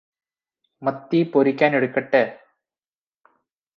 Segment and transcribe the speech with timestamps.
[0.81, 2.23] മത്തി പൊരിക്കാനെടുക്കട്ടേ?